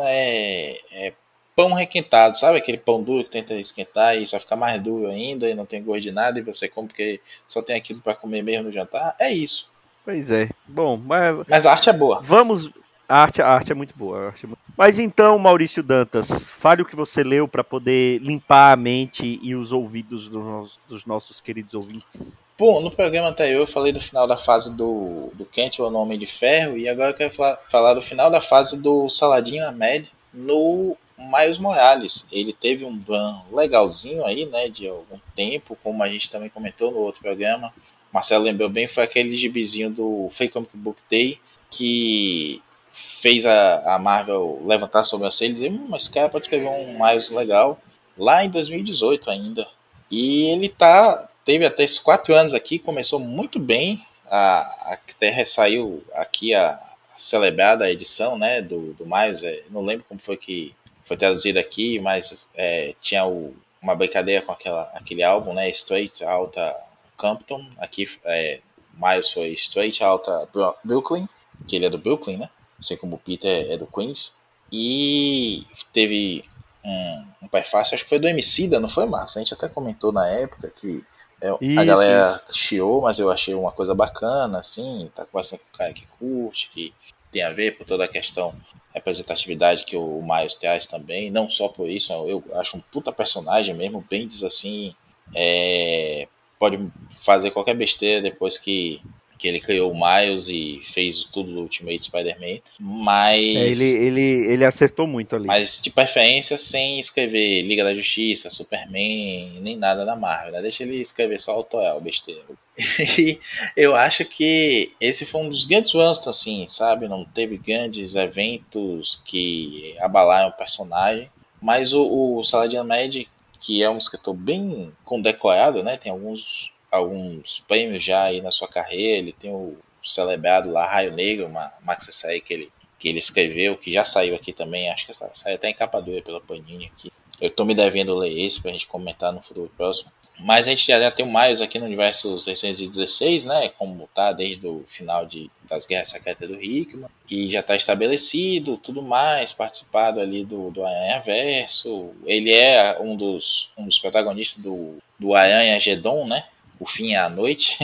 [0.00, 1.12] É, é
[1.54, 2.58] pão requentado, sabe?
[2.58, 5.82] Aquele pão duro que tenta esquentar e só fica mais duro ainda e não tem
[5.82, 9.14] gosto de nada e você come porque só tem aquilo para comer mesmo no jantar.
[9.18, 9.72] É isso.
[10.04, 10.50] Pois é.
[10.66, 11.46] Bom, mas.
[11.48, 12.20] Mas a arte é boa.
[12.22, 12.70] Vamos.
[13.06, 14.34] A arte, a arte é muito boa.
[14.42, 14.58] É muito...
[14.76, 19.54] Mas então, Maurício Dantas, fale o que você leu para poder limpar a mente e
[19.54, 22.38] os ouvidos dos, dos nossos queridos ouvintes.
[22.58, 26.18] Bom, no programa anterior eu falei do final da fase do, do Kent, o Homem
[26.18, 30.10] de Ferro, e agora eu quero falar, falar do final da fase do Saladinho Ahmed
[30.32, 32.26] no Miles Morales.
[32.30, 36.90] Ele teve um run legalzinho aí, né, de algum tempo, como a gente também comentou
[36.90, 37.72] no outro programa.
[38.12, 43.98] Marcelo lembrou bem, foi aquele gibizinho do Fake Comic Book Day que fez a, a
[43.98, 47.80] Marvel levantar a e dizer, hum, mas esse cara pode escrever um Miles legal,
[48.16, 49.66] lá em 2018 ainda.
[50.08, 55.44] E ele tá, teve até esses quatro anos aqui, começou muito bem, a, a Terra
[55.44, 60.36] saiu aqui a, a celebrada edição, né, do, do Miles, é, não lembro como foi
[60.36, 60.72] que
[61.04, 65.68] foi traduzido aqui, mas é, tinha o, uma brincadeira com aquela, aquele álbum, né?
[65.70, 66.74] Straight Alta
[67.16, 67.66] Compton.
[67.78, 68.60] Aqui é,
[68.94, 70.48] Miles foi Straight Alta
[70.82, 71.28] Brooklyn,
[71.68, 72.50] que ele é do Brooklyn, né?
[72.78, 74.36] Assim como o Peter é do Queens.
[74.72, 76.44] E teve
[76.84, 79.36] um, um prefácio, acho que foi do Emicida, não foi, Marcos?
[79.36, 81.04] A gente até comentou na época que
[81.40, 82.58] é, isso, a galera isso.
[82.58, 86.70] chiou, mas eu achei uma coisa bacana, assim, tá conversando com o cara que curte,
[86.72, 86.94] que
[87.34, 88.54] tem a ver por toda a questão
[88.94, 93.74] representatividade que o Miles traz também, não só por isso, eu acho um puta personagem
[93.74, 94.94] mesmo, bem diz assim,
[95.34, 96.28] é,
[96.60, 96.78] pode
[97.10, 99.02] fazer qualquer besteira depois que,
[99.44, 103.38] que ele criou o Miles e fez tudo do Ultimate Spider-Man, mas...
[103.38, 105.46] É, ele, ele, ele acertou muito ali.
[105.46, 110.62] Mas de preferência sem escrever Liga da Justiça, Superman, nem nada da Marvel, né?
[110.62, 112.40] deixa ele escrever só autoral, besteira.
[113.18, 113.38] E
[113.76, 117.06] eu acho que esse foi um dos grandes runs, assim, sabe?
[117.06, 121.30] Não teve grandes eventos que abalaram o personagem.
[121.60, 123.28] Mas o, o Saladin Med,
[123.60, 125.96] que é um escritor bem condecorado, né?
[125.96, 129.18] Tem alguns, alguns prêmios já aí na sua carreira.
[129.18, 133.76] Ele tem o celebrado lá, Raio Negro, uma maxi série que ele, que ele escreveu,
[133.76, 134.90] que já saiu aqui também.
[134.90, 137.12] Acho que saiu até em capa dura pela Panini aqui.
[137.40, 140.10] Eu tô me devendo ler esse pra gente comentar no futuro próximo.
[140.38, 143.68] Mas a gente já tem o Miles aqui no universo 616, né?
[143.70, 147.08] Como tá desde o final de, das Guerras Secretas do Hickman.
[147.30, 152.12] E já está estabelecido, tudo mais, participado ali do, do Aranha Verso.
[152.24, 156.44] Ele é um dos, um dos protagonistas do, do Aranha Gedon, né?
[156.78, 157.78] O fim é a noite.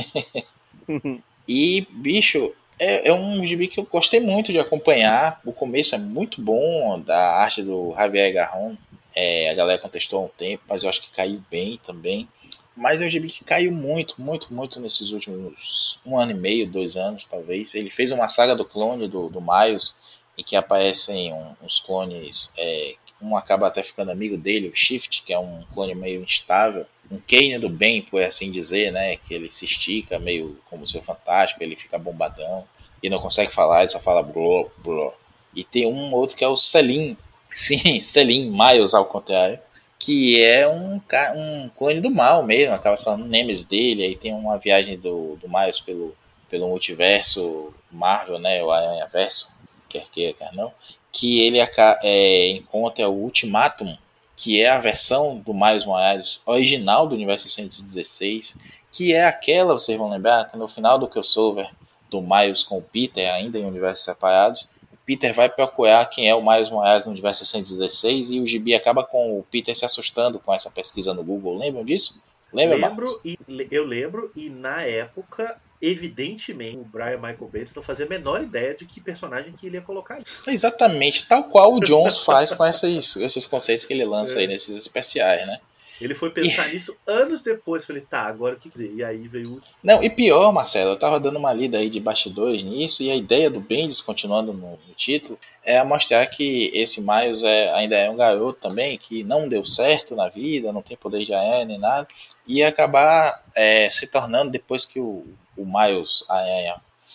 [1.49, 5.41] e, bicho, é, é, um gibi que eu gostei muito de acompanhar.
[5.45, 8.75] O começo é muito bom, da arte do Javier Garron.
[9.15, 12.27] É, a galera contestou há um tempo, mas eu acho que caiu bem também.
[12.75, 16.67] Mas é um gibi que caiu muito, muito, muito nesses últimos um ano e meio,
[16.67, 17.75] dois anos, talvez.
[17.75, 19.95] Ele fez uma saga do clone do, do Miles,
[20.39, 22.51] em que aparecem um, uns clones.
[22.57, 26.87] É, um acaba até ficando amigo dele, o Shift, que é um clone meio instável.
[27.11, 29.17] Um Kane do bem, por assim dizer, né?
[29.17, 32.65] Que ele se estica meio como seu fantástico, ele fica bombadão.
[33.03, 35.13] E não consegue falar, ele só fala bro, bro.
[35.55, 37.17] E tem um outro que é o Selim.
[37.53, 39.59] Sim, Selim, Miles ao contrário
[40.01, 40.99] que é um,
[41.37, 45.47] um clone do mal mesmo, acaba sendo Nemesis dele, aí tem uma viagem do, do
[45.47, 46.17] Miles pelo,
[46.49, 49.55] pelo multiverso Marvel, né, o Aranha Verso,
[49.91, 50.73] quer queira, quer não,
[51.13, 51.59] que ele
[52.03, 53.95] é, encontra o Ultimatum,
[54.41, 58.57] que é a versão do Miles Morales original do universo 616,
[58.91, 61.71] que é aquela, vocês vão lembrar, que no final do crossover
[62.11, 64.67] do Miles com o Peter, ainda em universos separados,
[65.05, 69.05] Peter vai procurar quem é o Miles Morales no universo 616 e o Gibi acaba
[69.05, 71.59] com o Peter se assustando com essa pesquisa no Google.
[71.59, 72.23] Lembram disso?
[72.51, 73.39] Lembra, lembro e,
[73.71, 78.75] eu lembro e na época evidentemente o Brian Michael Bendis não fazia a menor ideia
[78.75, 80.25] de que personagem que ele ia colocar aí.
[80.47, 84.41] Exatamente, tal qual o Jones faz com esses, esses conceitos que ele lança é.
[84.41, 85.59] aí nesses especiais, né?
[86.01, 86.75] Ele foi pensar e...
[86.75, 87.85] nisso anos depois.
[87.85, 88.91] Falei, tá, agora o que dizer?
[88.95, 89.61] E aí veio o.
[89.83, 93.15] Não, e pior, Marcelo, eu tava dando uma lida aí de bastidores nisso, e a
[93.15, 98.09] ideia do Bendis, continuando no, no título, é mostrar que esse Miles é, ainda é
[98.09, 101.79] um garoto também, que não deu certo na vida, não tem poder de aranha nem
[101.79, 102.09] nada,
[102.47, 105.27] e acabar é, se tornando, depois que o,
[105.61, 106.25] o Miles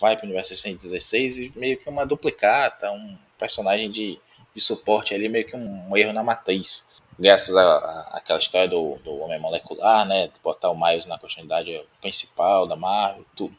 [0.00, 4.18] vai para o universo 616, meio que uma duplicata, um personagem de,
[4.54, 6.84] de suporte ali, meio que um, um erro na matriz
[7.18, 12.66] graças àquela história do, do Homem Molecular, né, de botar o Miles na continuidade principal
[12.66, 13.56] da Marvel, tudo.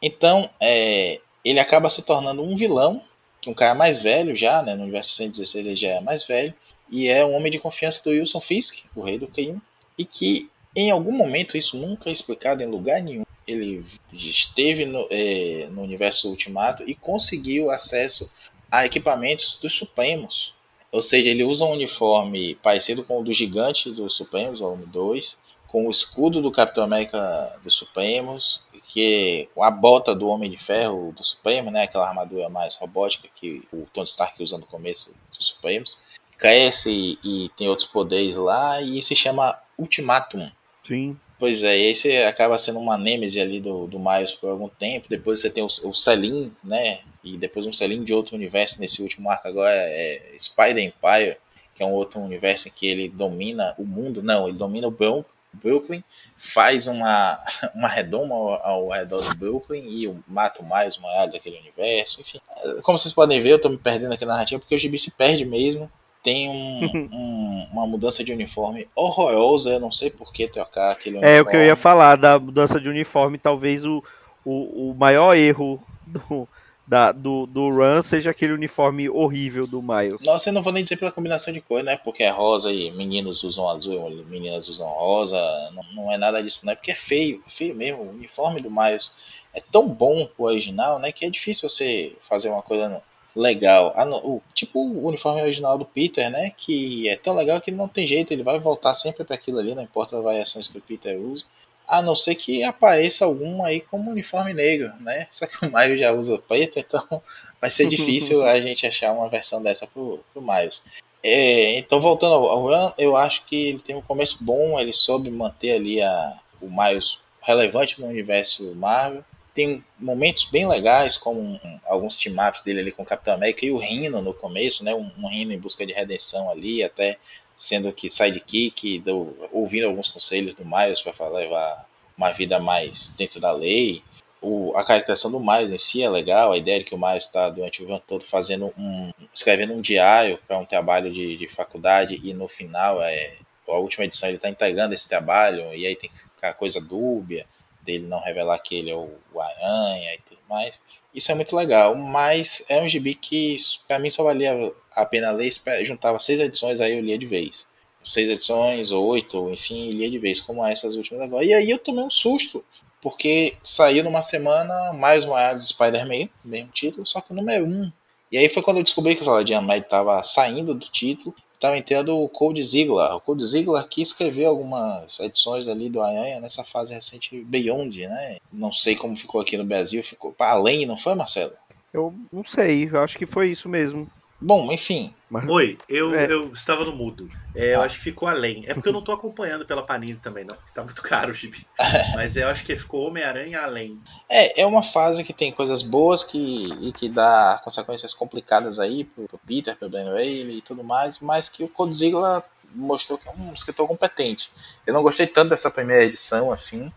[0.00, 3.02] Então, é, ele acaba se tornando um vilão,
[3.46, 6.54] um cara mais velho já, né, no universo 116 ele já é mais velho,
[6.88, 9.60] e é um homem de confiança do Wilson Fisk, o rei do crime,
[9.96, 13.24] e que em algum momento isso nunca é explicado em lugar nenhum.
[13.46, 18.30] Ele esteve no, é, no universo Ultimato e conseguiu acesso
[18.70, 20.54] a equipamentos dos Supremos,
[20.92, 25.38] Ou seja, ele usa um uniforme parecido com o do gigante dos Supremos, volume 2,
[25.66, 31.12] com o escudo do Capitão América dos Supremos, que a bota do Homem de Ferro
[31.12, 35.46] do Supremo, né, aquela armadura mais robótica que o Tony Stark usa no começo dos
[35.46, 35.98] Supremos,
[36.38, 40.50] cresce e tem outros poderes lá e se chama Ultimatum.
[40.88, 41.18] Sim.
[41.38, 45.06] Pois é, esse acaba sendo uma nêmese ali do, do Miles por algum tempo.
[45.08, 47.00] Depois você tem o, o Selim, né?
[47.22, 48.80] E depois um Selim de outro universo.
[48.80, 51.36] Nesse último arco agora é Spider Empire,
[51.74, 54.22] que é um outro universo em que ele domina o mundo.
[54.22, 56.02] Não, ele domina o Brooklyn,
[56.38, 57.38] faz uma,
[57.74, 62.20] uma redoma ao, ao redor do Brooklyn e mata o Miles maior daquele universo.
[62.22, 62.40] Enfim,
[62.82, 65.10] como vocês podem ver, eu tô me perdendo aqui na narrativa porque o gibi se
[65.10, 65.88] perde mesmo
[66.22, 69.70] tem um, um, uma mudança de uniforme horrorosa.
[69.70, 71.36] Eu não sei por que trocar aquele uniforme.
[71.36, 73.38] É o que eu ia falar da mudança de uniforme.
[73.38, 74.02] Talvez o,
[74.44, 76.48] o, o maior erro do,
[76.86, 80.22] da, do, do Run seja aquele uniforme horrível do Miles.
[80.22, 81.98] Nossa, eu não vou nem dizer pela combinação de cor, né?
[81.98, 85.38] Porque é rosa e meninos usam azul, meninas usam rosa.
[85.74, 86.72] Não, não é nada disso, não.
[86.72, 88.02] É porque é feio, feio mesmo.
[88.02, 89.14] O uniforme do Miles
[89.52, 91.12] é tão bom o original, né?
[91.12, 93.02] Que é difícil você fazer uma coisa
[93.38, 93.94] legal.
[94.24, 96.52] o, tipo o uniforme original do Peter, né?
[96.56, 99.74] Que é tão legal que não tem jeito, ele vai voltar sempre para aquilo ali,
[99.74, 101.44] não importa as variações que o Peter usa.
[101.86, 105.28] A não ser que apareça algum aí como uniforme negro, né?
[105.32, 107.22] Só que o Miles já usa preto, então
[107.60, 110.82] vai ser difícil a gente achar uma versão dessa pro, pro Miles.
[111.22, 115.30] É, então, voltando ao Run, eu acho que ele tem um começo bom, ele soube
[115.30, 119.24] manter ali a, o Miles relevante no universo Marvel
[119.58, 123.76] tem momentos bem legais, como alguns team-ups dele ali com o Capitão América e o
[123.76, 124.94] Rino no começo, né?
[124.94, 127.18] Um, um Rino em busca de redenção ali, até
[127.56, 133.40] sendo que sidekick, do, ouvindo alguns conselhos do Miles para levar uma vida mais dentro
[133.40, 134.00] da lei.
[134.40, 137.24] O, a caracterização do Miles em si é legal, a ideia de que o Miles
[137.24, 139.10] está durante o ano todo fazendo um.
[139.34, 143.34] escrevendo um diário para um trabalho de, de faculdade e no final, é,
[143.66, 147.44] a última edição, ele está entregando esse trabalho e aí tem que ficar coisa dúbia
[147.88, 150.78] dele não revelar que ele é o, o Aranha e tudo mais.
[151.14, 155.30] Isso é muito legal, mas é um gibi que para mim só valia a pena
[155.30, 155.50] ler,
[155.84, 157.66] juntava seis edições, aí eu lia de vez.
[158.04, 161.44] Seis edições, ou oito, enfim, lia de vez, como essas últimas agora.
[161.44, 162.62] E aí eu tomei um susto,
[163.00, 167.90] porque saiu numa semana mais Morales Spider-Man, mesmo título, só que o número um.
[168.30, 171.76] E aí foi quando eu descobri que o Saladin Med estava saindo do título estava
[171.76, 173.14] entrando o Cold Ziegler.
[173.14, 178.38] O Cold Ziegler que escreveu algumas edições ali do Aranha nessa fase recente Beyond, né?
[178.52, 181.52] Não sei como ficou aqui no Brasil, ficou para além, não foi, Marcelo?
[181.92, 184.08] Eu não sei, eu acho que foi isso mesmo.
[184.40, 185.12] Bom, enfim.
[185.28, 185.48] Mas...
[185.48, 186.30] Oi, eu, é.
[186.30, 187.28] eu estava no mudo.
[187.54, 187.84] É, eu ah.
[187.84, 188.64] acho que ficou além.
[188.66, 190.56] É porque eu não estou acompanhando pela Panini também, não.
[190.72, 191.66] Tá muito caro o gibi.
[192.14, 194.00] Mas eu acho que ficou Homem-Aranha além.
[194.28, 199.04] É, é uma fase que tem coisas boas que, e que dá consequências complicadas aí
[199.04, 202.42] pro, pro Peter, pro Ben Reilly e tudo mais, mas que o Codzilla
[202.74, 204.50] mostrou que é um escritor competente.
[204.86, 206.92] Eu não gostei tanto dessa primeira edição, assim,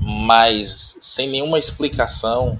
[0.00, 2.58] mas sem nenhuma explicação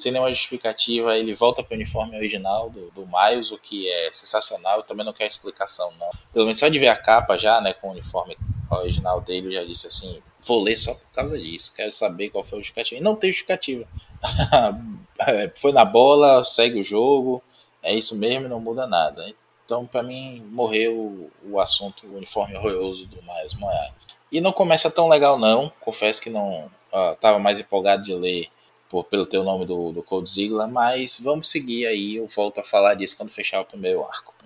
[0.00, 4.10] sem nenhuma justificativa, ele volta para o uniforme original do, do Miles, o que é
[4.12, 4.78] sensacional.
[4.78, 6.10] Eu também não quero explicação, não.
[6.32, 8.36] Pelo menos só de ver a capa já, né, com o uniforme
[8.70, 12.44] original dele, eu já disse assim: vou ler só por causa disso, quero saber qual
[12.44, 13.00] foi o justificativo.
[13.00, 13.86] E não tem justificativa.
[15.56, 17.42] foi na bola, segue o jogo,
[17.82, 19.32] é isso mesmo, não muda nada.
[19.64, 23.92] Então, para mim, morreu o assunto, o uniforme horroroso do Miles Morales.
[24.30, 25.70] E não começa tão legal, não.
[25.80, 26.70] Confesso que não.
[26.90, 28.48] Uh, tava mais empolgado de ler
[28.88, 32.64] por, pelo teu nome do, do Cold Ziggler, mas vamos seguir aí, eu volto a
[32.64, 34.38] falar disso quando fechar o primeiro arco.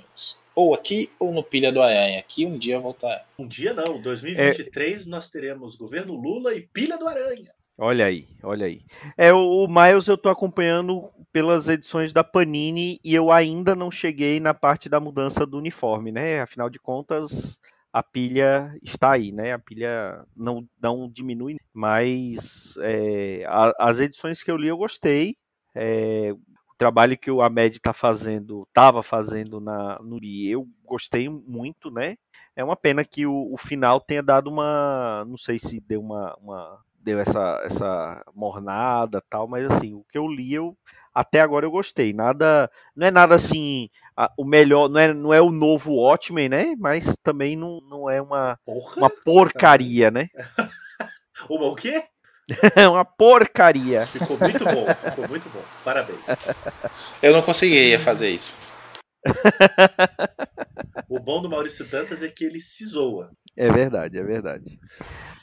[0.55, 2.19] Ou aqui ou no Pilha do Aranha.
[2.19, 3.27] Aqui um dia voltar.
[3.39, 5.09] Um dia não, 2023 é...
[5.09, 7.51] nós teremos governo Lula e Pilha do Aranha.
[7.79, 8.83] Olha aí, olha aí.
[9.17, 13.91] É, o, o Miles eu tô acompanhando pelas edições da Panini e eu ainda não
[13.91, 16.43] cheguei na parte da mudança do uniforme, né?
[16.43, 17.59] Afinal de contas,
[17.93, 19.53] a pilha está aí, né?
[19.53, 25.37] A pilha não, não diminui, mas é, a, as edições que eu li eu gostei.
[25.75, 31.29] É, o trabalho que o Ahmed está fazendo, estava fazendo na, no Ri, eu gostei
[31.29, 32.17] muito, né?
[32.57, 35.25] É uma pena que o, o, final tenha dado uma.
[35.27, 36.35] Não sei se deu uma.
[36.41, 40.77] uma deu essa, essa mornada tal, mas assim, o que eu li eu
[41.15, 42.13] até agora eu gostei.
[42.13, 46.49] Nada, não é nada assim, a, o melhor, não é, não é o novo Watchmen,
[46.49, 46.75] né?
[46.79, 48.59] Mas também não, não é uma,
[48.97, 50.29] uma porcaria, né?
[51.49, 52.05] uma o quê?
[52.77, 54.07] É uma porcaria.
[54.07, 55.63] Ficou muito bom, ficou muito bom.
[55.85, 56.21] Parabéns.
[57.23, 58.57] Eu não conseguiria fazer isso.
[61.09, 63.31] o bom do Maurício Dantas é que ele se zoa.
[63.57, 64.79] É verdade, é verdade.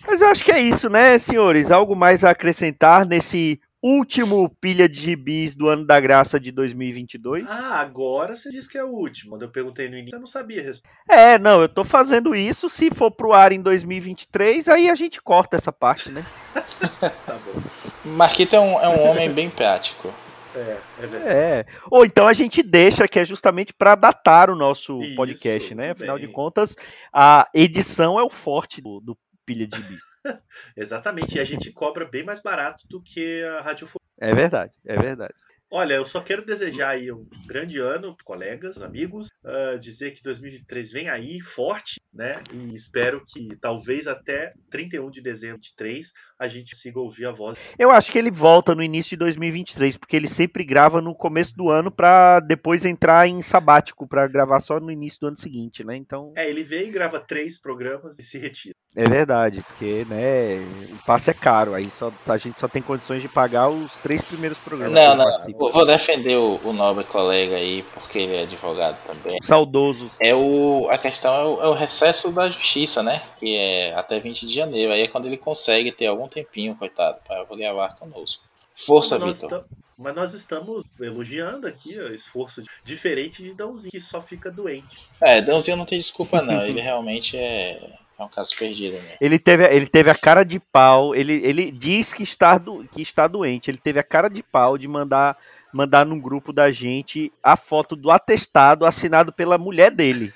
[0.06, 1.72] Mas eu acho que é isso, né, senhores?
[1.72, 7.46] Algo mais a acrescentar nesse último pilha de gibis do ano da graça de 2022?
[7.50, 9.32] Ah, agora você diz que é o último.
[9.32, 10.96] Quando eu perguntei no início, eu não sabia responder.
[11.08, 12.70] É, não, eu tô fazendo isso.
[12.70, 16.26] Se for pro ar em 2023, aí a gente corta essa parte, né?
[17.26, 17.62] Tá bom.
[18.04, 20.14] Marquito é um, é um homem bem prático.
[20.56, 21.36] É, é verdade.
[21.36, 21.66] É.
[21.90, 25.92] Ou então a gente deixa, que é justamente para datar o nosso Isso, podcast, né?
[25.92, 26.28] Afinal bem.
[26.28, 26.76] de contas,
[27.14, 30.02] a edição é o forte do, do pilha de gibis.
[30.76, 31.38] Exatamente.
[31.38, 34.00] E a gente cobra bem mais barato do que a radiofobia.
[34.20, 35.34] É verdade, é verdade.
[35.72, 40.92] Olha, eu só quero desejar aí um grande ano, colegas, amigos, ah, dizer que 2023
[40.92, 42.42] vem aí forte, né?
[42.52, 47.32] E espero que talvez até 31 de dezembro de 3 a gente consiga ouvir a
[47.32, 47.60] voz.
[47.78, 51.56] Eu acho que ele volta no início de 2023, porque ele sempre grava no começo
[51.56, 55.84] do ano para depois entrar em sabático para gravar só no início do ano seguinte,
[55.84, 55.96] né?
[55.96, 58.74] Então, É, ele vem, grava três programas e se retira.
[58.96, 60.58] é verdade, porque, né,
[60.94, 64.22] o passe é caro, aí só a gente só tem condições de pagar os três
[64.24, 65.59] primeiros programas que Não, não, participa.
[65.60, 69.38] Vou defender o, o nobre colega aí, porque ele é advogado também.
[69.42, 70.14] Saudosos.
[70.20, 73.22] É o, a questão é o, é o recesso da justiça, né?
[73.38, 74.94] Que é até 20 de janeiro.
[74.94, 78.44] Aí é quando ele consegue ter algum tempinho, coitado, para gravar conosco.
[78.74, 79.66] Força, Vitor.
[79.98, 84.98] Mas nós estamos elogiando aqui o esforço diferente de Dãozinho, que só fica doente.
[85.20, 86.66] É, Dãozinho não tem desculpa, não.
[86.66, 87.82] Ele realmente é,
[88.20, 89.16] é um caso perdido, né?
[89.22, 93.02] Ele teve, ele teve a cara de pau, ele, ele diz que está, do, que
[93.02, 95.38] está doente, ele teve a cara de pau de mandar,
[95.72, 100.34] mandar num grupo da gente a foto do atestado assinado pela mulher dele.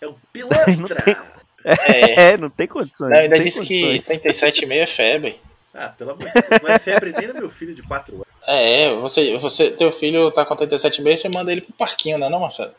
[0.00, 1.04] É um pilantra!
[1.62, 3.10] É, É, não tem condições.
[3.10, 4.18] não, ainda não tem disse que condições.
[4.18, 5.40] 37,5 é febre.
[5.74, 6.62] ah, pelo amor de Deus.
[6.62, 8.26] Não é febre nem no meu filho de 4 anos.
[8.46, 12.40] É, você, você, teu filho tá com 37,5, você manda ele pro parquinho, né, não,
[12.40, 12.72] Marcelo?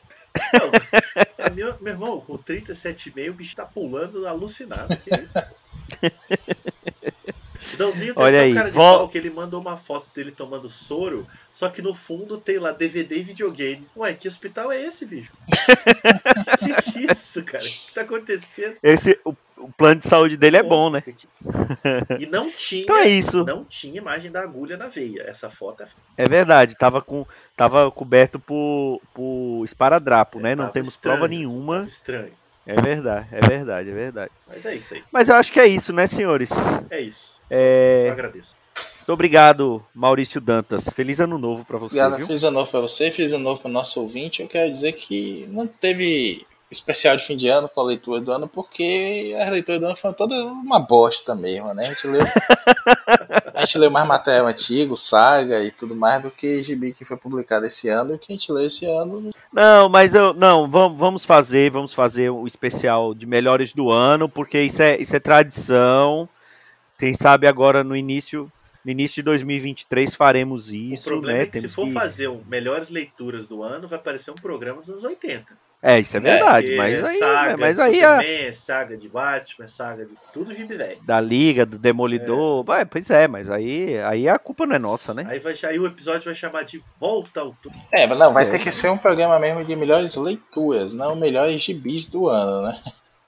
[0.54, 4.96] Não, minha- meu irmão, com 37,5 o bicho tá pulando alucinado.
[4.98, 5.34] Que é isso?
[7.74, 10.32] O Dãozinho tem Olha aí, cara de vol- pau que ele mandou uma foto dele
[10.32, 13.88] tomando soro, só que no fundo tem lá DVD e videogame.
[13.96, 15.32] Ué, que hospital é esse, bicho?
[16.60, 17.64] que que é isso, cara?
[17.64, 18.76] O que tá acontecendo?
[18.82, 21.04] Esse, o, o plano de saúde dele é bom, né?
[22.20, 23.44] E não tinha, Então é isso.
[23.46, 25.24] não tinha imagem da agulha na veia.
[25.28, 25.88] Essa foto é
[26.18, 30.56] É verdade, tava, com, tava coberto por, por esparadrapo, né?
[30.56, 31.86] Não temos estranho, prova nenhuma.
[31.88, 32.34] estranho.
[32.66, 34.32] É verdade, é verdade, é verdade.
[34.48, 35.04] Mas é isso aí.
[35.12, 36.50] Mas eu acho que é isso, né, senhores?
[36.90, 37.42] É isso.
[37.50, 38.56] É, Eu agradeço.
[38.98, 40.88] Muito obrigado, Maurício Dantas.
[40.96, 42.28] Feliz ano novo pra você, Obrigado, viu?
[42.28, 44.42] feliz ano novo pra você, feliz ano novo pro nosso ouvinte.
[44.44, 48.32] Eu quero dizer que não teve especial de fim de ano com a leitura do
[48.32, 51.84] ano, porque a leitura do ano foi toda uma bosta mesmo, né?
[51.86, 52.22] A gente leu,
[53.54, 57.18] a gente leu mais material antigo, saga e tudo mais do que gibi que foi
[57.18, 58.12] publicado esse ano.
[58.12, 61.94] E o que a gente leu esse ano Não, mas eu não, vamos, fazer, vamos
[61.94, 66.28] fazer o especial de melhores do ano, porque isso é, isso é tradição.
[66.98, 68.52] Quem sabe agora no início,
[68.86, 71.44] no início de 2023 faremos O isso, problema né?
[71.44, 74.36] é que se Temos for que- fazer um melhores leituras do ano, vai aparecer um
[74.36, 75.46] programa dos anos 80.
[75.84, 79.68] É, isso é verdade, Porque mas aí, saga mas de aí a, saga de Batman,
[79.68, 81.00] saga de tudo gibi velho.
[81.04, 85.12] da Liga, do Demolidor, vai, pois é, mas aí, aí a culpa não é nossa,
[85.12, 85.26] né?
[85.28, 87.82] Aí, vai, aí o episódio vai chamar de Volta ao Túmulo.
[87.92, 88.52] É, mas não, vai É.
[88.52, 92.80] ter que ser um programa mesmo de melhores leituras, não melhores gibis do ano, né?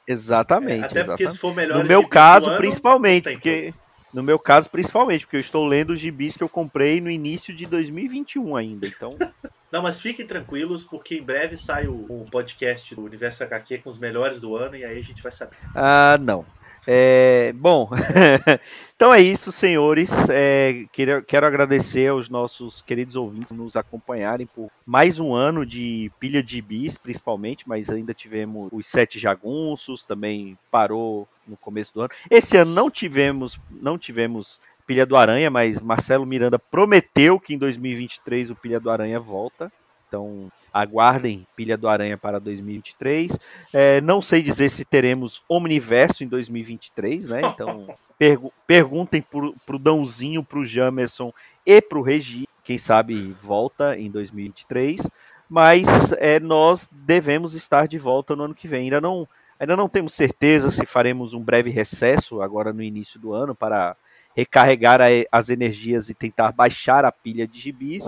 [0.08, 1.32] Exatamente, Até porque exatamente.
[1.32, 3.74] se for melhor No meu caso, principalmente, tem porque
[4.14, 7.51] no meu caso, principalmente, porque eu estou lendo os gibis que eu comprei no início
[7.51, 8.86] de 2021 ainda.
[8.86, 9.18] Então,
[9.74, 13.89] Não, mas fiquem tranquilos, porque em breve sai o, o podcast do Universo HQ com
[13.89, 15.57] os melhores do ano e aí a gente vai saber.
[15.74, 16.45] ah, não.
[16.86, 17.89] É, bom,
[18.95, 20.11] então é isso, senhores.
[20.30, 26.11] É, quero, quero agradecer aos nossos queridos ouvintes nos acompanharem por mais um ano de
[26.19, 32.01] pilha de bis, principalmente, mas ainda tivemos os sete jagunços, também parou no começo do
[32.01, 32.11] ano.
[32.30, 37.57] Esse ano não tivemos, não tivemos pilha do Aranha, mas Marcelo Miranda prometeu que em
[37.57, 39.71] 2023 o pilha do Aranha volta.
[40.07, 43.38] Então aguardem pilha do Aranha para 2023.
[43.73, 47.41] É, não sei dizer se teremos Omniverso em 2023, né?
[47.45, 51.34] Então pergu perguntem pro, pro Dãozinho, pro Jamerson
[51.65, 55.01] e pro Regi, quem sabe volta em 2023.
[55.49, 58.86] Mas é, nós devemos estar de volta no ano que vem.
[58.86, 59.27] Ainda não,
[59.59, 63.95] ainda não temos certeza se faremos um breve recesso agora no início do ano para
[64.36, 68.03] recarregar a, as energias e tentar baixar a pilha de gibis,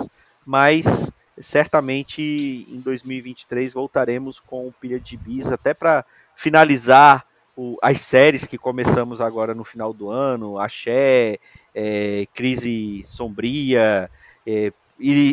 [0.45, 2.21] mas certamente
[2.69, 6.05] em 2023 voltaremos com pilha de gibis até para
[6.35, 11.39] finalizar o, as séries que começamos agora no final do ano, Axé,
[11.73, 14.09] é, Crise Sombria,
[14.45, 14.71] é,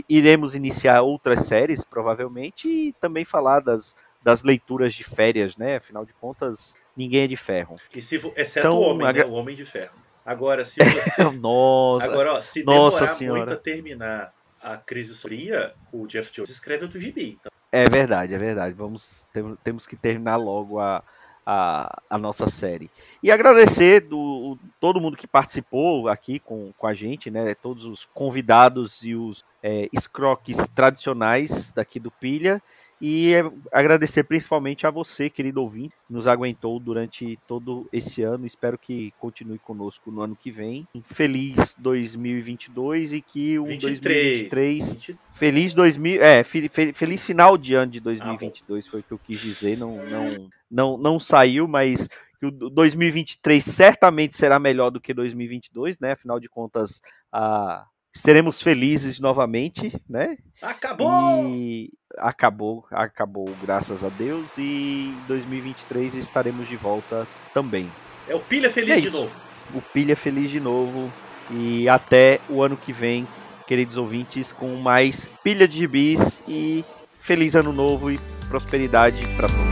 [0.08, 5.76] iremos iniciar outras séries provavelmente e também falar das, das leituras de férias, né?
[5.76, 7.78] Afinal de contas, ninguém é de ferro.
[7.94, 9.24] E se, exceto Então, o homem, né?
[9.24, 9.94] O Homem de Ferro.
[10.24, 11.24] Agora, se você.
[11.30, 12.06] Nossa.
[12.06, 13.38] Agora, ó, se Nossa demorar senhora.
[13.40, 17.36] muito a terminar a crise fria, o Jeff Jones escreve outro gibi.
[17.40, 18.74] Então, É verdade, é verdade.
[18.74, 21.02] Vamos, tem- temos que terminar logo a,
[21.44, 22.88] a, a nossa série.
[23.20, 27.54] E agradecer do o- todo mundo que participou aqui com, com a gente, né?
[27.56, 32.62] Todos os convidados e os é, escroques tradicionais daqui do Pilha.
[33.04, 33.42] E é,
[33.72, 38.46] agradecer principalmente a você, querido ouvinte, que nos aguentou durante todo esse ano.
[38.46, 40.86] Espero que continue conosco no ano que vem.
[40.94, 43.90] Um Feliz 2022 e que um 23.
[44.00, 49.02] 2023 20 Feliz 2000, é, fe- fe- feliz final de ano de 2022 foi o
[49.02, 54.36] que eu quis dizer, não não não, não saiu, mas que o do- 2023 certamente
[54.36, 56.12] será melhor do que 2022, né?
[56.12, 57.00] Afinal de contas,
[57.32, 60.36] ah, seremos felizes novamente, né?
[60.60, 61.46] Acabou!
[61.48, 67.90] E acabou, acabou, graças a Deus, e em 2023 estaremos de volta também.
[68.28, 69.34] É o Pilha Feliz É de novo.
[69.74, 71.10] O Pilha feliz de novo
[71.50, 73.26] e até o ano que vem,
[73.66, 76.84] queridos ouvintes, com mais pilha de gibis e
[77.18, 79.71] feliz ano novo e prosperidade para todos.